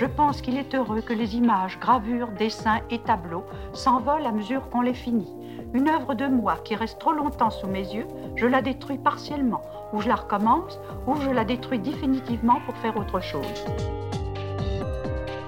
[0.00, 4.70] Je pense qu'il est heureux que les images, gravures, dessins et tableaux s'envolent à mesure
[4.70, 5.30] qu'on les finit.
[5.74, 9.60] Une œuvre de moi qui reste trop longtemps sous mes yeux, je la détruis partiellement,
[9.92, 13.44] ou je la recommence, ou je la détruis définitivement pour faire autre chose.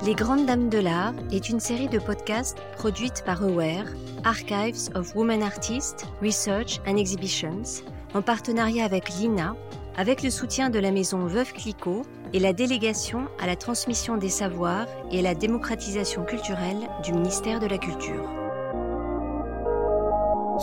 [0.05, 3.87] Les Grandes Dames de l'Art est une série de podcasts produite par Aware,
[4.25, 7.83] Archives of Women Artists, Research and Exhibitions,
[8.13, 9.57] en partenariat avec l'INA,
[9.97, 14.31] avec le soutien de la maison Veuve Clicquot et la délégation à la transmission des
[14.31, 18.29] savoirs et à la démocratisation culturelle du ministère de la Culture.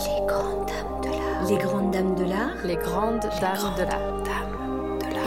[0.00, 1.44] Les grandes dames de l'art.
[1.46, 2.64] Les grandes dames de l'art.
[2.64, 4.10] Les grandes dames de l'art.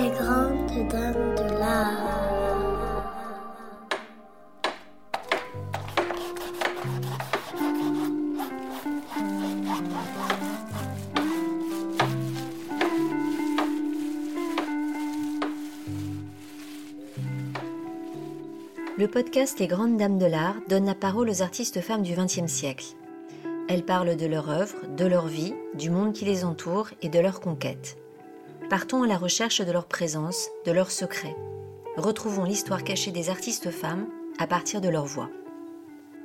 [0.02, 2.23] Les grandes dames de l'art.
[19.04, 22.48] Le podcast Les Grandes Dames de l'Art donne la parole aux artistes femmes du XXe
[22.48, 22.86] siècle.
[23.68, 27.20] Elles parlent de leur œuvre, de leur vie, du monde qui les entoure et de
[27.20, 27.98] leurs conquêtes.
[28.70, 31.36] Partons à la recherche de leur présence, de leurs secrets.
[31.98, 34.08] Retrouvons l'histoire cachée des artistes femmes
[34.40, 35.30] à partir de leur voix.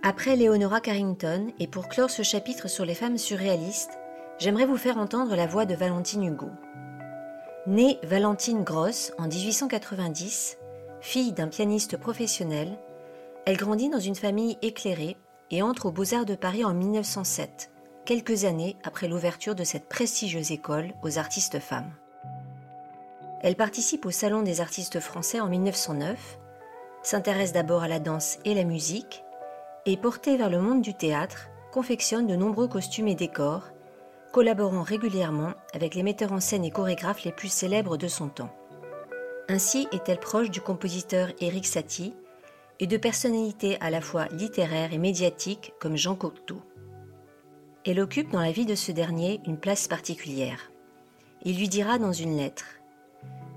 [0.04, 3.98] Après Leonora Carrington, et pour clore ce chapitre sur les femmes surréalistes,
[4.38, 6.50] j'aimerais vous faire entendre la voix de Valentine Hugo.
[7.66, 10.58] Née Valentine Gross en 1890,
[11.00, 12.76] Fille d'un pianiste professionnel,
[13.46, 15.16] elle grandit dans une famille éclairée
[15.50, 17.70] et entre aux Beaux-Arts de Paris en 1907,
[18.04, 21.92] quelques années après l'ouverture de cette prestigieuse école aux artistes femmes.
[23.42, 26.38] Elle participe au Salon des artistes français en 1909,
[27.04, 29.22] s'intéresse d'abord à la danse et la musique,
[29.86, 33.68] et portée vers le monde du théâtre, confectionne de nombreux costumes et décors,
[34.32, 38.50] collaborant régulièrement avec les metteurs en scène et chorégraphes les plus célèbres de son temps.
[39.50, 42.12] Ainsi est-elle proche du compositeur Éric Satie
[42.80, 46.60] et de personnalités à la fois littéraires et médiatiques comme Jean Cocteau.
[47.86, 50.70] Elle occupe dans la vie de ce dernier une place particulière.
[51.44, 52.66] Il lui dira dans une lettre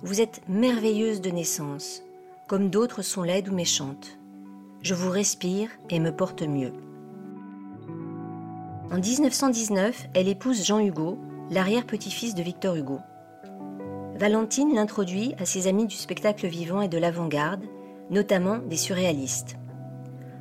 [0.02, 2.04] Vous êtes merveilleuse de naissance,
[2.48, 4.18] comme d'autres sont laides ou méchantes.
[4.84, 6.72] Je vous respire et me porte mieux.
[8.92, 11.20] En 1919, elle épouse Jean Hugo,
[11.50, 13.00] l'arrière-petit-fils de Victor Hugo.
[14.22, 17.64] Valentine l'introduit à ses amis du spectacle vivant et de l'avant-garde,
[18.12, 19.56] notamment des surréalistes.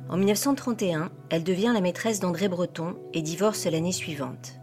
[0.07, 4.59] En 1931, elle devient la maîtresse d'André Breton et divorce l'année suivante.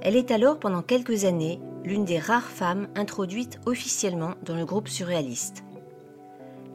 [0.00, 4.86] Elle est alors pendant quelques années l'une des rares femmes introduites officiellement dans le groupe
[4.86, 5.64] surréaliste.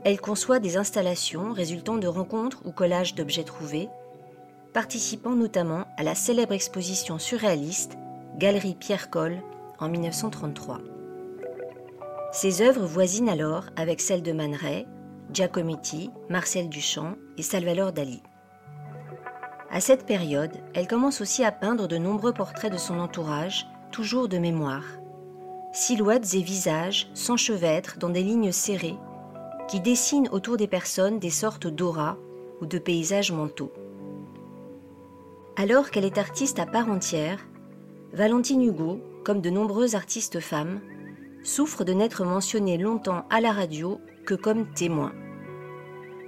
[0.03, 3.87] Elle conçoit des installations résultant de rencontres ou collages d'objets trouvés,
[4.73, 7.95] participant notamment à la célèbre exposition surréaliste
[8.37, 9.37] Galerie Pierre Coll
[9.79, 10.81] en 1933.
[12.35, 14.85] Ses œuvres voisinent alors avec celles de Man Ray,
[15.31, 18.21] Giacometti, Marcel Duchamp et Salvador Dali.
[19.71, 24.27] À cette période, elle commence aussi à peindre de nombreux portraits de son entourage, toujours
[24.27, 24.83] de mémoire.
[25.71, 28.97] Silhouettes et visages s'enchevêtrent dans des lignes serrées
[29.69, 32.17] qui dessinent autour des personnes des sortes d'auras
[32.59, 33.71] ou de paysages mentaux.
[35.55, 37.47] Alors qu'elle est artiste à part entière,
[38.11, 40.81] Valentine Hugo, comme de nombreuses artistes femmes,
[41.45, 45.13] souffre de n'être mentionnée longtemps à la radio que comme témoin.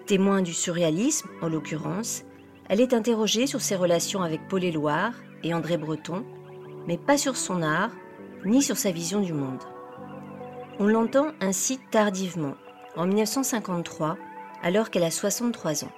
[0.05, 2.23] Témoin du surréalisme, en l'occurrence,
[2.69, 5.13] elle est interrogée sur ses relations avec Paul Éluard
[5.43, 6.23] et André Breton,
[6.87, 7.91] mais pas sur son art,
[8.45, 9.63] ni sur sa vision du monde.
[10.79, 12.53] On l'entend ainsi tardivement,
[12.95, 14.17] en 1953,
[14.61, 15.91] alors qu'elle a 63 ans.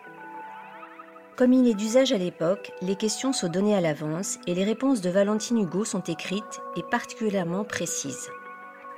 [1.35, 5.01] Comme il est d'usage à l'époque, les questions sont données à l'avance et les réponses
[5.01, 8.29] de Valentine Hugo sont écrites et particulièrement précises.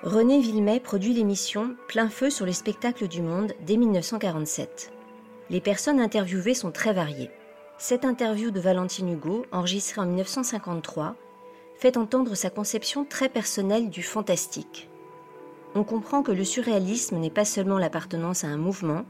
[0.03, 4.91] René Villemet produit l'émission Plein feu sur les spectacles du monde dès 1947.
[5.51, 7.29] Les personnes interviewées sont très variées.
[7.78, 11.16] Cette interview de Valentine Hugo, enregistrée en 1953,
[11.75, 14.90] fait entendre sa conception très personnelle du fantastique.
[15.75, 19.05] On comprend que le surréalisme n'est pas seulement l'appartenance à un mouvement,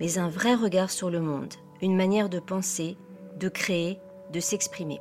[0.00, 2.96] mais un vrai regard sur le monde, une manière de penser,
[3.38, 4.00] de créer,
[4.32, 4.98] de s'exprimer.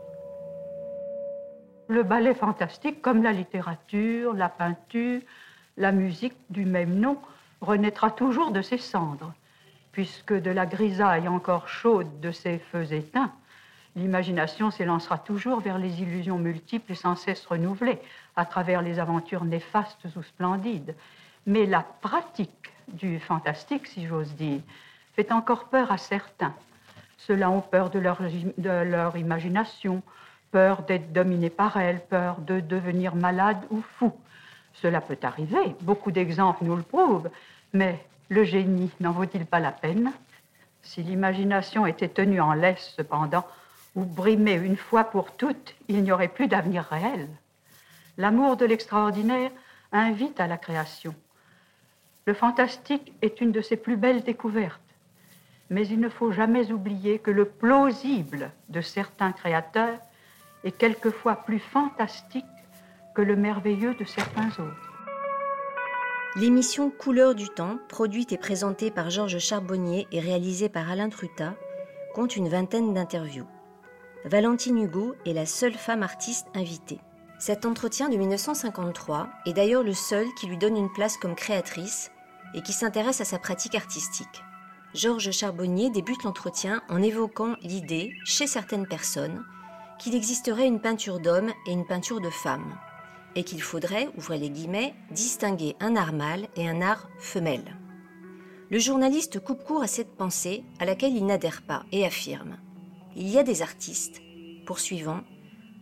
[1.90, 5.22] Le ballet fantastique, comme la littérature, la peinture,
[5.78, 7.18] la musique du même nom,
[7.62, 9.34] renaîtra toujours de ses cendres,
[9.94, 13.32] puisque de la grisaille encore chaude de ses feux éteints,
[13.96, 18.00] l'imagination s'élancera toujours vers les illusions multiples et sans cesse renouvelées,
[18.36, 20.94] à travers les aventures néfastes ou splendides.
[21.46, 24.60] Mais la pratique du fantastique, si j'ose dire,
[25.14, 26.54] fait encore peur à certains.
[27.18, 30.04] Ceux-là ont peur de leur, de leur imagination,
[30.52, 34.14] peur d'être dominé par elle, peur de devenir malade ou fou.
[34.74, 37.30] Cela peut arriver, beaucoup d'exemples nous le prouvent,
[37.74, 38.00] mais
[38.30, 40.12] Le génie n'en vaut-il pas la peine?
[40.82, 43.46] Si l'imagination était tenue en laisse, cependant,
[43.96, 47.30] ou brimée une fois pour toutes, il n'y aurait plus d'avenir réel.
[48.18, 49.52] L'amour de l'extraordinaire
[49.92, 51.16] invite à la création.
[52.26, 54.82] Le fantastique est une de ses plus belles découvertes.
[55.70, 60.00] Mais il ne faut jamais oublier que le plausible de certains créateurs
[60.68, 62.46] est quelquefois plus fantastique
[63.16, 64.94] que le merveilleux de certains autres.
[66.36, 71.56] L'émission Couleur du temps, produite et présentée par Georges Charbonnier et réalisée par Alain Truta,
[72.14, 73.48] compte une vingtaine d'interviews.
[74.26, 77.00] Valentine Hugo est la seule femme artiste invitée.
[77.40, 82.12] Cet entretien de 1953 est d'ailleurs le seul qui lui donne une place comme créatrice
[82.54, 84.44] et qui s'intéresse à sa pratique artistique.
[84.94, 89.44] Georges Charbonnier débute l'entretien en évoquant l'idée, chez certaines personnes,
[90.00, 92.78] qu'il existerait une peinture d'homme et une peinture de femme,
[93.36, 97.78] et qu'il faudrait, ouvrez les guillemets, distinguer un art mâle et un art femelle.
[98.70, 102.58] Le journaliste coupe court à cette pensée à laquelle il n'adhère pas et affirme
[103.16, 104.22] Il y a des artistes,
[104.66, 105.22] poursuivant,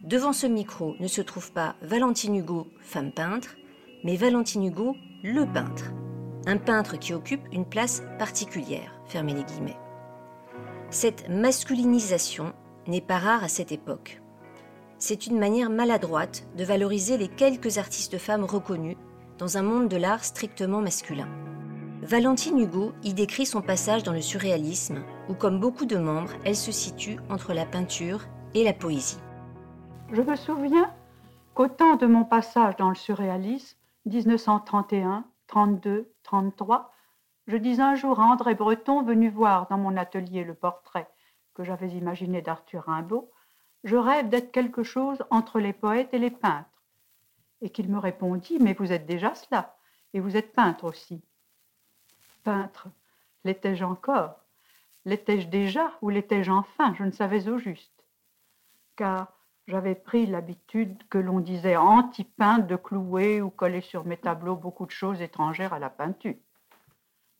[0.03, 3.55] devant ce micro ne se trouve pas Valentine Hugo, femme peintre,
[4.03, 5.91] mais Valentine Hugo, le peintre.
[6.45, 9.79] Un peintre qui occupe une place particulière, fermez les guillemets.
[10.91, 12.53] Cette masculinisation
[12.87, 14.21] n'est pas rare à cette époque.
[14.97, 18.97] C'est une manière maladroite de valoriser les quelques artistes femmes reconnues
[19.37, 21.27] dans un monde de l'art strictement masculin.
[22.01, 26.55] Valentine Hugo y décrit son passage dans le surréalisme, où comme beaucoup de membres, elle
[26.55, 29.19] se situe entre la peinture et la poésie.
[30.11, 30.93] Je me souviens
[31.53, 36.91] qu'au temps de mon passage dans le surréalisme, 1931, 32, 33,
[37.47, 41.09] je dis un jour à André Breton, venu voir dans mon atelier le portrait
[41.55, 43.31] que j'avais imaginé d'Arthur Rimbaud,
[43.83, 46.69] je rêve d'être quelque chose entre les poètes et les peintres.
[47.61, 49.75] Et qu'il me répondit, mais vous êtes déjà cela,
[50.13, 51.23] et vous êtes peintre aussi.
[52.43, 52.87] Peintre,
[53.43, 54.35] l'étais-je encore?
[55.05, 56.93] L'étais-je déjà ou l'étais-je enfin?
[56.95, 58.03] Je ne savais au juste.
[58.95, 59.31] Car
[59.67, 64.85] j'avais pris l'habitude que l'on disait anti-peintre de clouer ou coller sur mes tableaux beaucoup
[64.85, 66.35] de choses étrangères à la peinture.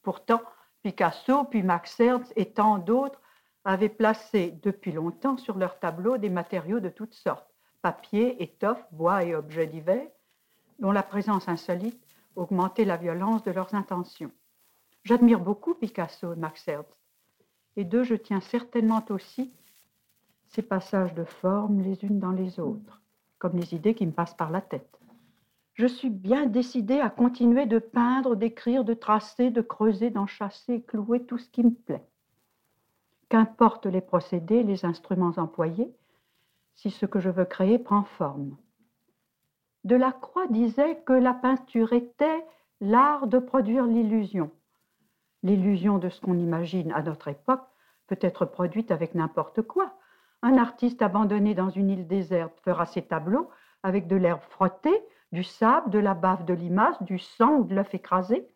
[0.02, 0.42] Pourtant,
[0.82, 3.20] Picasso, puis Max Ernst et tant d'autres
[3.66, 7.52] avaient placé depuis longtemps sur leurs tableaux des matériaux de toutes sortes,
[7.82, 10.08] papier, étoffe, bois et objets divers,
[10.78, 12.02] dont la présence insolite
[12.36, 14.32] augmentait la violence de leurs intentions.
[15.04, 16.88] J'admire beaucoup Picasso et Max Ernst,
[17.76, 19.52] et d'eux je tiens certainement aussi
[20.48, 23.02] ces passages de forme les unes dans les autres,
[23.38, 24.96] comme les idées qui me passent par la tête
[25.76, 31.24] je suis bien décidée à continuer de peindre, d'écrire, de tracer, de creuser, d'enchasser, clouer
[31.24, 32.06] tout ce qui me plaît.
[33.28, 35.92] Qu'importe les procédés, les instruments employés,
[36.74, 38.56] si ce que je veux créer prend forme.
[39.84, 42.44] Delacroix disait que la peinture était
[42.80, 44.50] l'art de produire l'illusion.
[45.42, 47.66] L'illusion de ce qu'on imagine à notre époque
[48.06, 49.94] peut être produite avec n'importe quoi.
[50.42, 53.48] Un artiste abandonné dans une île déserte fera ses tableaux
[53.82, 55.02] avec de l'herbe frottée,
[55.32, 58.46] du sable, de la bave de limace, du sang ou de l'œuf écrasé.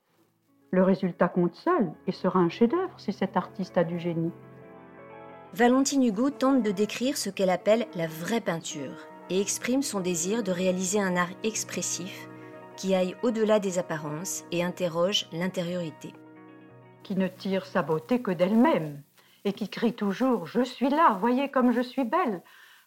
[0.71, 4.33] Le résultat compte seul et sera un chef-d'œuvre si cet artiste a du génie.
[5.53, 8.95] Valentine Hugo tente de décrire ce qu'elle appelle la vraie peinture
[9.31, 12.29] et exprime son désir de réaliser un art expressif
[12.77, 16.15] qui aille au-delà des apparences et interroge l'intériorité.
[17.03, 19.03] Qui ne tire sa beauté que d'elle-même
[19.45, 22.43] et qui crie toujours⁇ Je suis là, voyez comme je suis belle,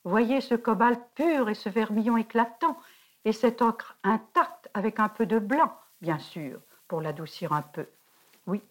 [0.06, 2.78] voyez ce cobalt pur et ce vermillon éclatant,
[3.26, 7.88] et cette ocre intacte avec un peu de blanc, bien sûr, pour l'adoucir un peu.
[8.48, 8.62] Oui,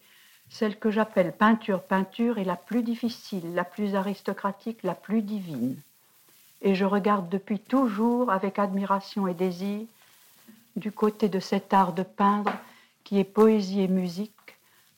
[0.53, 5.77] celle que j'appelle peinture peinture est la plus difficile, la plus aristocratique, la plus divine.
[6.61, 9.81] Et je regarde depuis toujours avec admiration et désir
[10.77, 12.53] du côté de cet art de peindre
[13.03, 14.31] qui est poésie et musique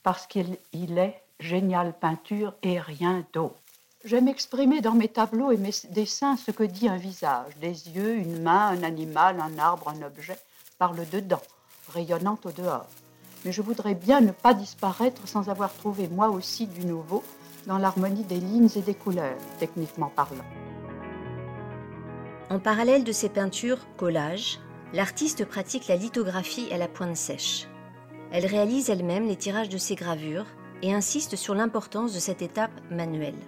[0.03, 3.55] parce qu'il est géniale peinture et rien d'autre.
[4.05, 8.17] J'aime exprimer dans mes tableaux et mes dessins ce que dit un visage, des yeux,
[8.17, 10.37] une main, un animal, un arbre, un objet,
[10.79, 11.41] par le dedans,
[11.89, 12.87] rayonnant au dehors.
[13.45, 17.23] Mais je voudrais bien ne pas disparaître sans avoir trouvé moi aussi du nouveau
[17.67, 20.45] dans l'harmonie des lignes et des couleurs, techniquement parlant.
[22.51, 24.61] En parallèle de ses peintures collages,
[24.93, 27.67] l'artiste pratique la lithographie à la pointe sèche.
[28.33, 30.47] Elle réalise elle-même les tirages de ses gravures
[30.83, 33.39] et insiste sur l'importance de cette étape manuelle.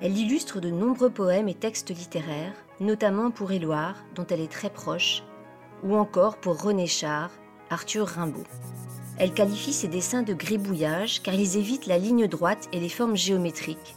[0.00, 4.70] Elle illustre de nombreux poèmes et textes littéraires, notamment pour Éloire, dont elle est très
[4.70, 5.24] proche,
[5.82, 7.30] ou encore pour René Char,
[7.68, 8.44] Arthur Rimbaud.
[9.20, 13.16] Elle qualifie ses dessins de gribouillage car ils évitent la ligne droite et les formes
[13.16, 13.96] géométriques,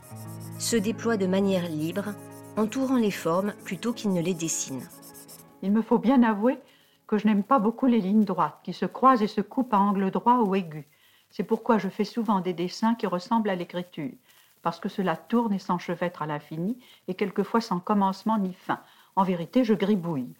[0.57, 2.15] se déploient de manière libre,
[2.57, 4.87] entourant les formes plutôt qu'ils ne les dessinent.
[5.61, 6.57] Il me faut bien avouer
[7.05, 9.79] que je n'aime pas beaucoup les lignes droites qui se croisent et se coupent à
[9.79, 10.87] angle droit ou aigu.
[11.29, 14.11] C'est pourquoi je fais souvent des dessins qui ressemblent à l'écriture,
[14.63, 18.79] parce que cela tourne et s'enchevêtre à l'infini, et quelquefois sans commencement ni fin.
[19.15, 20.33] En vérité, je gribouille.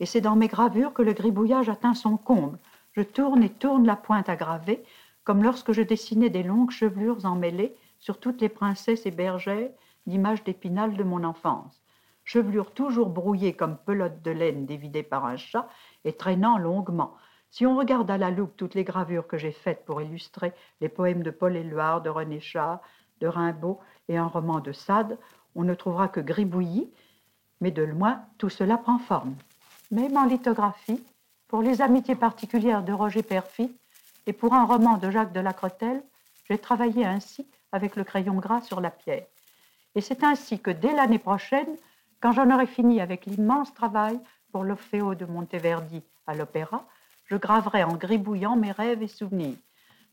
[0.00, 2.58] Et c'est dans mes gravures que le gribouillage atteint son comble.
[2.92, 4.82] Je tourne et tourne la pointe à graver,
[5.24, 9.70] comme lorsque je dessinais des longues chevelures emmêlées sur toutes les princesses et bergères
[10.06, 11.80] d'images d'épinal de mon enfance.
[12.24, 15.68] Chevelures toujours brouillées comme pelotes de laine dévidées par un chat
[16.04, 17.14] et traînant longuement.
[17.50, 20.88] Si on regarde à la loupe toutes les gravures que j'ai faites pour illustrer les
[20.88, 22.80] poèmes de Paul Éluard, de René Char,
[23.20, 25.18] de Rimbaud et un roman de Sade,
[25.54, 26.90] on ne trouvera que gribouillis,
[27.60, 29.34] mais de loin, tout cela prend forme.
[29.90, 31.04] Même en lithographie,
[31.52, 33.70] pour les amitiés particulières de Roger Perfit
[34.24, 36.02] et pour un roman de Jacques de Lacretelle,
[36.48, 39.26] j'ai travaillé ainsi avec le crayon gras sur la pierre.
[39.94, 41.76] Et c'est ainsi que dès l'année prochaine,
[42.20, 44.18] quand j'en aurai fini avec l'immense travail
[44.50, 46.86] pour l'Orfeo de Monteverdi à l'opéra,
[47.26, 49.58] je graverai en gribouillant mes rêves et souvenirs.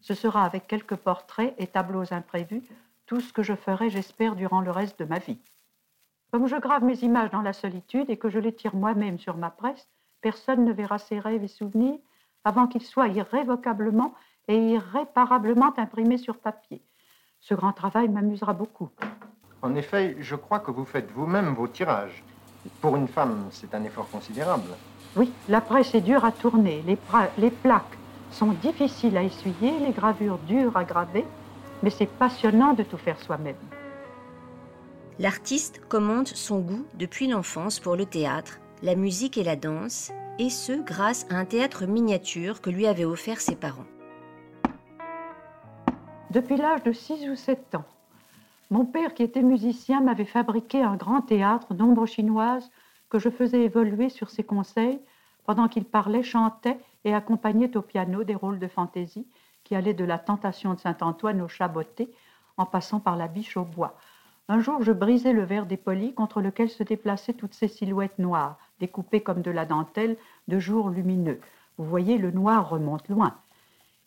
[0.02, 2.64] Ce sera avec quelques portraits et tableaux imprévus
[3.06, 5.40] tout ce que je ferai, j'espère, durant le reste de ma vie.
[6.32, 9.38] Comme je grave mes images dans la solitude et que je les tire moi-même sur
[9.38, 9.88] ma presse,
[10.22, 11.98] personne ne verra ces rêves et souvenirs
[12.44, 14.14] avant qu'ils soient irrévocablement
[14.48, 16.82] et irréparablement imprimés sur papier.
[17.40, 18.90] Ce grand travail m'amusera beaucoup.
[19.62, 22.24] En effet, je crois que vous faites vous-même vos tirages.
[22.82, 24.70] Pour une femme, c'est un effort considérable.
[25.16, 26.98] Oui, la presse est dure à tourner, les,
[27.38, 27.98] les plaques
[28.32, 31.26] sont difficiles à essuyer, les gravures dures à graver,
[31.82, 33.56] mais c'est passionnant de tout faire soi-même.
[35.18, 40.50] L'artiste commente son goût depuis l'enfance pour le théâtre, la musique et la danse, et
[40.50, 43.86] ce grâce à un théâtre miniature que lui avaient offert ses parents.
[46.32, 47.84] Depuis l'âge de 6 ou 7 ans,
[48.72, 52.72] mon père, qui était musicien, m'avait fabriqué un grand théâtre d'ombre chinoise
[53.10, 55.00] que je faisais évoluer sur ses conseils
[55.46, 59.28] pendant qu'il parlait, chantait et accompagnait au piano des rôles de fantaisie
[59.66, 62.12] qui allaient de la tentation de Saint-Antoine au chaboté
[62.56, 63.98] en passant par la biche au bois.
[64.48, 68.58] Un jour, je brisai le verre dépoli contre lequel se déplaçaient toutes ces silhouettes noires,
[68.80, 70.18] découpées comme de la dentelle
[70.48, 71.40] de jours lumineux.
[71.78, 73.36] Vous voyez, le noir remonte loin.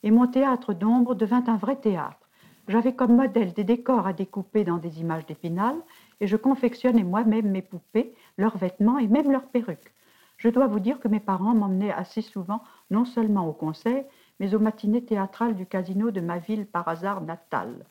[0.03, 2.29] Et mon théâtre d'ombre devint un vrai théâtre.
[2.67, 5.75] J'avais comme modèle des décors à découper dans des images d'épinal
[6.21, 9.93] et je confectionnais moi-même mes poupées, leurs vêtements et même leurs perruques.
[10.37, 14.03] Je dois vous dire que mes parents m'emmenaient assez souvent, non seulement au concert,
[14.39, 17.85] mais aux matinées théâtrales du casino de ma ville par hasard natale.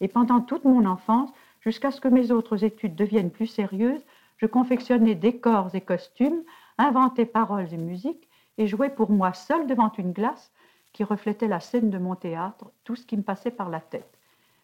[0.00, 4.04] Et pendant toute mon enfance, jusqu'à ce que mes autres études deviennent plus sérieuses,
[4.36, 6.42] je confectionnais décors et costumes,
[6.78, 8.28] inventais paroles et musique,
[8.58, 10.52] et jouais pour moi seul devant une glace
[10.92, 14.16] qui reflétait la scène de mon théâtre, tout ce qui me passait par la tête.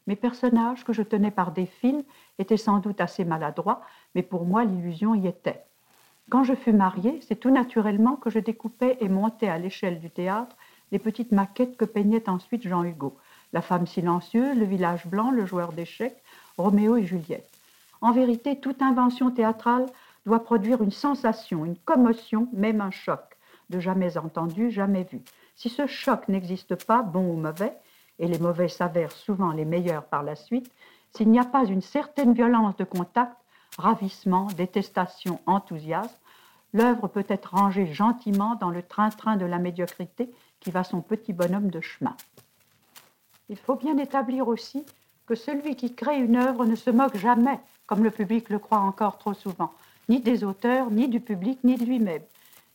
[0.07, 2.05] Mes personnages, que je tenais par des fils,
[2.39, 3.83] étaient sans doute assez maladroits,
[4.15, 5.63] mais pour moi l'illusion y était.
[6.31, 10.11] Quand je fus mariée, c'est tout naturellement que je découpais et montais à l'échelle du
[10.11, 10.57] théâtre
[10.91, 13.17] les petites maquettes que peignait ensuite Jean Hugo.
[13.53, 16.23] La femme silencieuse, le village blanc, le joueur d'échecs,
[16.57, 17.49] Roméo et Juliette.
[18.03, 19.87] En vérité, toute invention théâtrale
[20.27, 23.21] doit produire une sensation, une commotion, même un choc,
[23.71, 25.23] de jamais entendu, jamais vu.
[25.55, 27.73] Si ce choc n'existe pas, bon ou mauvais,
[28.19, 30.71] et les mauvais s'avèrent souvent les meilleurs par la suite,
[31.15, 33.37] s'il n'y a pas une certaine violence de contact,
[33.79, 36.19] ravissement, détestation, enthousiasme,
[36.73, 41.33] l'œuvre peut être rangée gentiment dans le train-train de la médiocrité qui va son petit
[41.33, 42.17] bonhomme de chemin.
[43.49, 44.85] Il faut bien établir aussi
[45.27, 48.79] que celui qui crée une œuvre ne se moque jamais, comme le public le croit
[48.79, 49.73] encore trop souvent,
[50.09, 52.23] ni des auteurs, ni du public, ni de lui-même.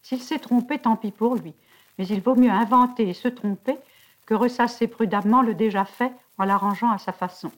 [0.01, 1.53] S'il s'est trompé, tant pis pour lui,
[1.97, 3.77] mais il vaut mieux inventer et se tromper
[4.25, 7.51] que ressasser prudemment le déjà fait en l'arrangeant à sa façon.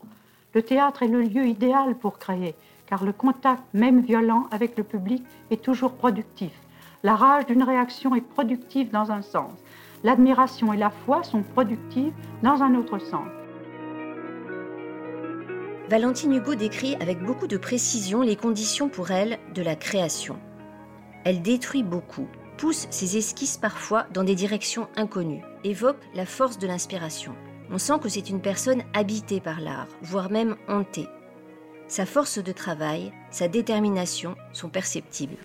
[0.53, 2.55] Le théâtre est le lieu idéal pour créer,
[2.87, 6.51] car le contact, même violent, avec le public est toujours productif.
[7.03, 9.51] La rage d'une réaction est productive dans un sens.
[10.03, 13.27] L'admiration et la foi sont productives dans un autre sens.
[15.89, 20.37] Valentine Hugo décrit avec beaucoup de précision les conditions pour elle de la création.
[21.25, 22.27] Elle détruit beaucoup,
[22.59, 27.33] pousse ses esquisses parfois dans des directions inconnues, évoque la force de l'inspiration.
[27.71, 31.07] On sent que c'est une personne habitée par l'art, voire même hantée.
[31.87, 35.37] Sa force de travail, sa détermination sont perceptibles.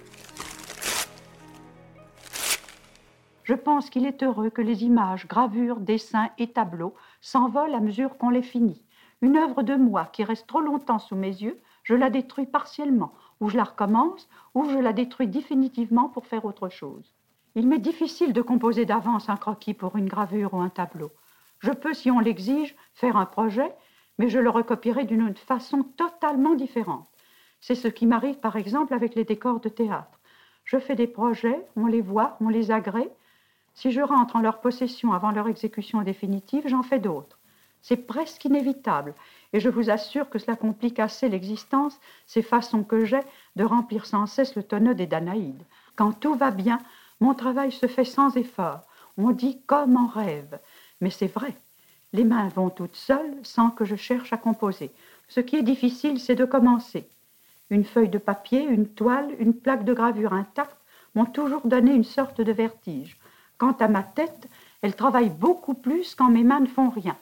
[3.44, 8.18] Je pense qu'il est heureux que les images, gravures, dessins et tableaux s'envolent à mesure
[8.18, 8.83] qu'on les finit.
[9.24, 13.14] Une œuvre de moi qui reste trop longtemps sous mes yeux, je la détruis partiellement
[13.40, 17.14] ou je la recommence, ou je la détruis définitivement pour faire autre chose.
[17.54, 21.10] Il m'est difficile de composer d'avance un croquis pour une gravure ou un tableau.
[21.60, 23.74] Je peux, si on l'exige, faire un projet,
[24.18, 27.08] mais je le recopierai d'une façon totalement différente.
[27.62, 30.20] C'est ce qui m'arrive par exemple avec les décors de théâtre.
[30.64, 33.10] Je fais des projets, on les voit, on les agrée,
[33.72, 37.38] Si je rentre en leur possession avant leur exécution définitive, j'en fais d'autres.
[37.86, 39.12] C'est presque inévitable,
[39.52, 43.20] et je vous assure que cela complique assez l'existence, ces façons que j'ai
[43.56, 45.62] de remplir sans cesse le tonneau des Danaïdes.
[45.94, 46.78] Quand tout va bien,
[47.20, 48.80] mon travail se fait sans effort.
[49.18, 50.58] On dit comme en rêve,
[51.02, 51.54] mais c'est vrai.
[52.14, 54.90] Les mains vont toutes seules sans que je cherche à composer.
[55.28, 57.06] Ce qui est difficile, c'est de commencer.
[57.68, 60.80] Une feuille de papier, une toile, une plaque de gravure intacte
[61.14, 63.18] m'ont toujours donné une sorte de vertige.
[63.58, 64.48] Quant à ma tête,
[64.80, 67.18] elle travaille beaucoup plus quand mes mains ne font rien.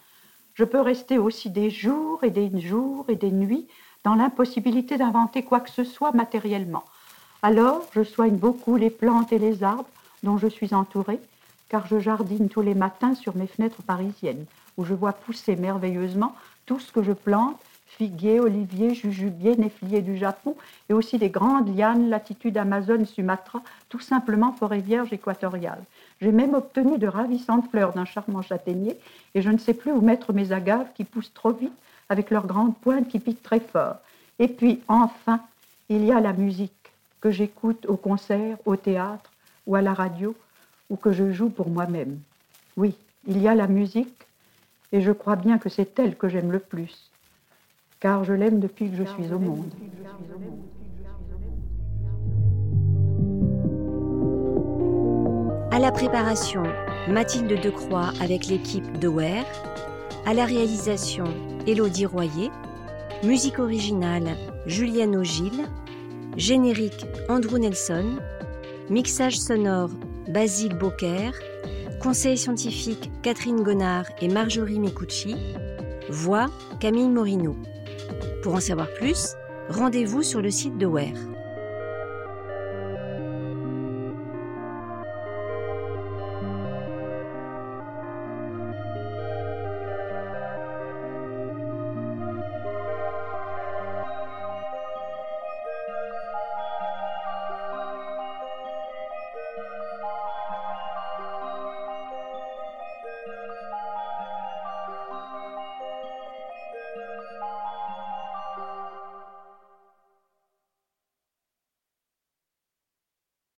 [0.54, 3.66] Je peux rester aussi des jours et des jours et des nuits
[4.04, 6.85] dans l'impossibilité d'inventer quoi que ce soit matériellement.
[7.42, 9.88] Alors, je soigne beaucoup les plantes et les arbres
[10.23, 11.21] dont je suis entourée,
[11.68, 14.44] car je jardine tous les matins sur mes fenêtres parisiennes,
[14.76, 16.35] où je vois pousser merveilleusement
[16.66, 17.59] tout ce que je plante
[17.97, 20.57] figuiers, oliviers, jujubiers, néfliers du Japon,
[20.89, 25.83] et aussi des grandes lianes latitude Amazon, Sumatra, tout simplement forêt vierge équatoriale.
[26.21, 28.99] J'ai même obtenu de ravissantes fleurs d'un charmant châtaignier,
[29.35, 31.73] et je ne sais plus où mettre mes agaves qui poussent trop vite
[32.09, 33.97] avec leurs grandes pointes qui piquent très fort.
[34.39, 35.41] Et puis, enfin,
[35.89, 36.73] il y a la musique
[37.21, 39.31] que j'écoute au concert, au théâtre
[39.67, 40.35] ou à la radio,
[40.91, 42.19] ou que je joue pour moi-même.
[42.77, 42.97] Oui,
[43.27, 44.27] il y a la musique,
[44.93, 47.12] et je crois bien que c'est elle que j'aime le plus
[48.02, 49.71] car je l'aime depuis que je suis au monde.
[55.71, 56.64] À la préparation,
[57.09, 59.47] Mathilde Decroix avec l'équipe de Ware.
[60.26, 61.26] À la réalisation,
[61.68, 62.50] Élodie Royer.
[63.23, 65.64] Musique originale, Julienne Ogil.
[66.37, 68.16] Générique, Andrew Nelson.
[68.90, 69.90] Mixage sonore,
[70.28, 71.35] Basile Beaucaire.
[72.02, 75.37] Conseil scientifique, Catherine Gonard et Marjorie Mecucci.
[76.11, 77.56] Voix, Camille Morino.
[78.43, 79.37] Pour en savoir plus,
[79.69, 81.42] rendez-vous sur le site de WARE.